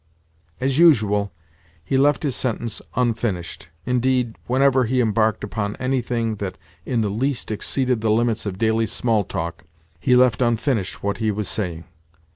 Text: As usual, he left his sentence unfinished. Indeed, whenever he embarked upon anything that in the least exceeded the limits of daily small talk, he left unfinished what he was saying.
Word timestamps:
As 0.59 0.79
usual, 0.79 1.31
he 1.85 1.95
left 1.95 2.23
his 2.23 2.35
sentence 2.35 2.81
unfinished. 2.95 3.69
Indeed, 3.85 4.35
whenever 4.47 4.85
he 4.85 4.99
embarked 4.99 5.43
upon 5.43 5.75
anything 5.75 6.37
that 6.37 6.57
in 6.87 7.01
the 7.01 7.09
least 7.11 7.51
exceeded 7.51 8.01
the 8.01 8.09
limits 8.09 8.47
of 8.47 8.57
daily 8.57 8.87
small 8.87 9.23
talk, 9.23 9.63
he 9.99 10.15
left 10.15 10.41
unfinished 10.41 11.03
what 11.03 11.17
he 11.19 11.29
was 11.29 11.47
saying. 11.47 11.83